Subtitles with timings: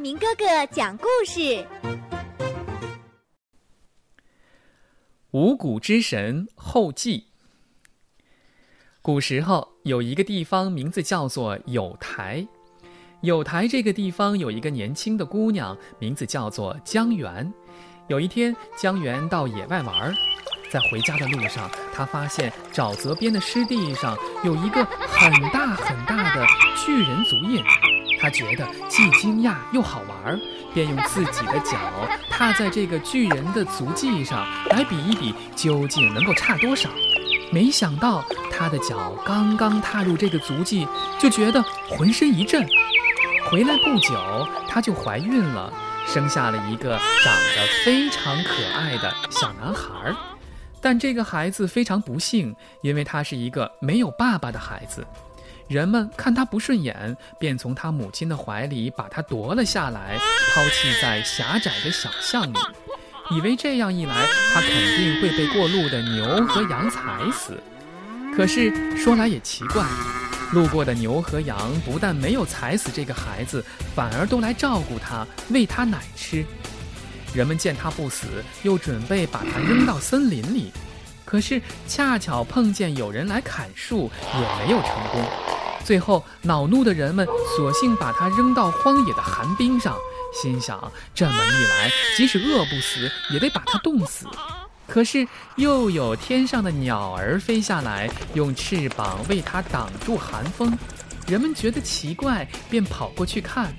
[0.00, 1.66] 明哥哥讲故事：
[5.32, 7.26] 五谷之神后稷。
[9.02, 12.48] 古时候有一个地方，名字叫做有台。
[13.20, 17.52] 有台这个地方有一个年轻的姑娘，名字叫做江源。
[18.08, 20.14] 有一天，江源到野外玩，
[20.70, 26.46] 在回家的路上，他发现沼泽边的湿地上有一个很大很大的
[26.86, 27.62] 巨人足印。
[28.20, 30.38] 他觉得既惊讶又好玩，
[30.74, 31.78] 便用自己的脚
[32.28, 36.88] 踏在这个巨人的足迹上来比一比，究竟能够差多少。
[37.52, 40.86] 没想到他的脚刚刚踏入这个足迹，
[41.18, 42.64] 就觉得浑身一震。
[43.50, 44.14] 回来不久，
[44.68, 45.72] 他就怀孕了，
[46.06, 50.14] 生下了一个长得非常可爱的小男孩。
[50.80, 55.04] 但这个孩子非常不幸，因为他是一个没有爸爸的孩子。
[55.70, 60.18] 人们看他不顺眼，便从他母亲的怀里把他夺了下来，
[60.52, 62.58] 抛弃在狭窄的小巷里，
[63.30, 67.56] 以为这样一来，他肯定会被过路的牛和羊踩死。
[68.34, 69.86] 可是说来也奇怪，
[70.52, 76.44] 路过的牛和羊不但没有踩死这个孩子，反而都来照顾他，喂他奶吃。
[77.32, 78.26] 人们见他不死，
[78.64, 80.72] 又准备把他扔到森林里，
[81.24, 85.24] 可是恰巧碰见有人来砍树，也没有成功。
[85.84, 89.96] 最后，恼怒的人们索性把它扔到荒野的寒冰上，
[90.32, 94.26] 心想：这么一来，即使饿不死，也得把它冻死。
[94.86, 100.76] 可是，又有天上的鸟儿飞下来，用翅膀为它挡住寒风。
[101.26, 103.72] 人们觉得奇怪，便跑过去看。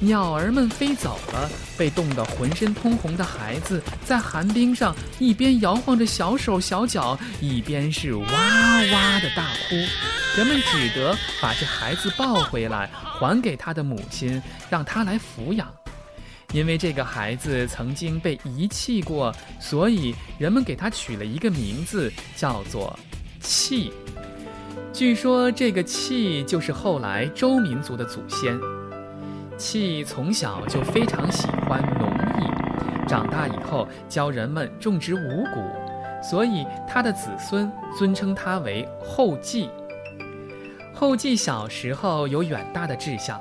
[0.00, 9.76] 鸟儿们飞走了，被冻得浑身通红的孩子在寒冰上一边摇晃着小手小脚，一边是哇哇的大哭。
[10.36, 15.72] 人们只得把这孩子抱回来，还给他的母亲，让他来抚养。
[16.52, 22.96] 因为这个孩子曾经被遗弃过，所以人们给他取了一个名字，叫做
[23.40, 23.92] “契”。
[24.92, 28.58] 据说这个“契”就是后来周民族的祖先。
[29.56, 32.08] 契从小就非常喜欢农
[32.40, 35.62] 艺，长大以后教人们种植五谷，
[36.22, 39.68] 所以他的子孙尊称他为后稷。
[40.92, 43.40] 后稷小时候有远大的志向，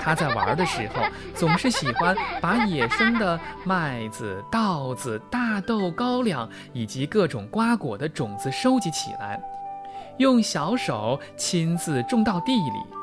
[0.00, 1.02] 他在玩的时候
[1.34, 9.40] 总是喜欢把野生的麦子、稻子、大豆、高粱以及各种瓜果的种子收集起来，
[10.18, 13.01] 用小手亲自种到地里。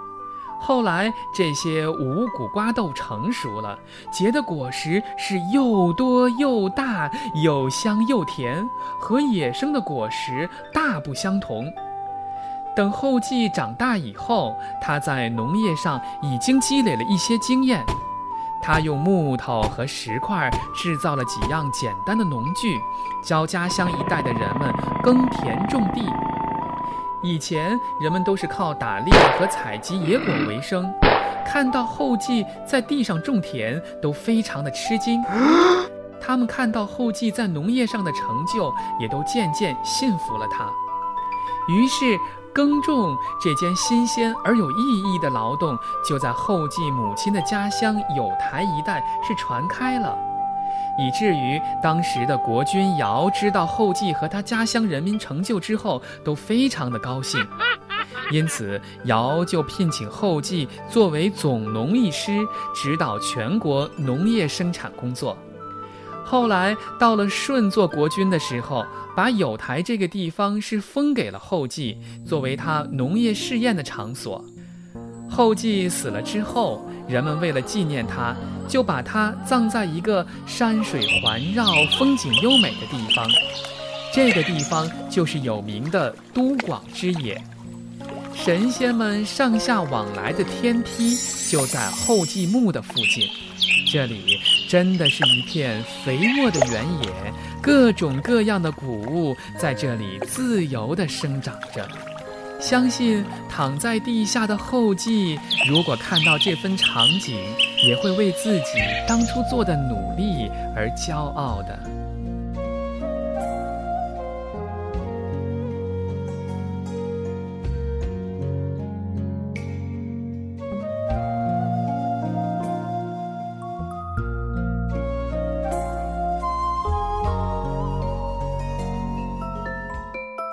[0.60, 3.80] 后来，这些五谷瓜豆成熟了，
[4.12, 7.10] 结的果实是又多又大，
[7.44, 8.70] 又香又甜，
[9.00, 11.66] 和野生的果实大不相同。
[12.76, 17.84] 等后继长大以后，他在农业上已经积累了一些经验，
[18.62, 22.80] 他用木头和石块制造了几样简单的农具，
[23.24, 24.72] 教家乡一带的人们
[25.02, 26.04] 耕田种地。
[27.22, 30.90] 以前人们都是靠打猎和采集野果为生，
[31.46, 35.22] 看到后继在地上种田，都非常的吃惊。
[36.22, 40.70] 他们看到后继在农业上的成就，也都渐渐信服了他。
[41.68, 42.18] 于是，
[42.54, 50.18] 耕种这件新鲜而有意义的劳动，就在后继母亲的家乡有台一带是传开了。
[51.00, 57.46] 以至于当时的国君尧知道后稷和他家乡人民成就之后，都非常的高兴，
[58.32, 62.46] 因此尧就聘请后稷作为总农艺师，
[62.76, 65.38] 指导全国农业生产工作。
[66.26, 68.86] 后来到了舜做国君的时候，
[69.16, 74.44] 把有台这个地方是封给了后稷，作为他农业试验的场所。
[75.30, 78.36] 后继死了之后，人们为了纪念他，
[78.68, 81.66] 就把他葬在一个山水环绕、
[81.98, 83.30] 风景优美的地方。
[84.14, 87.42] 这个地方就是有名的都广之野。
[88.36, 91.16] 神仙们上下往来的天梯
[91.52, 93.28] 就在后继墓的附近。
[93.92, 97.10] 这里真的是一片肥沃的原野，
[97.62, 101.88] 各种各样的谷物在这里自由地生长着。
[102.60, 107.36] 相信躺在地下的后继，如果看到这份场景，
[107.88, 111.80] 也会为自己当初做的努力而骄傲的。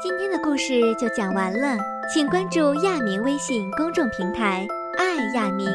[0.02, 1.95] 今天的故事就讲完了。
[2.08, 4.64] 请关注亚明微信公众平台
[4.96, 5.68] “爱亚明”，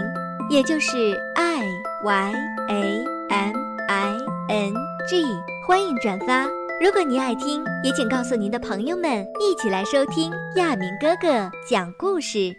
[0.49, 1.61] 也就是 “i
[2.05, 2.33] y
[2.69, 3.53] a m
[3.89, 4.17] i
[4.47, 4.73] n
[5.09, 5.25] g”，
[5.67, 6.45] 欢迎转发。
[6.81, 12.55] 如果您爱听，也请告诉您的朋友们，一起来收听亚明哥哥讲故事。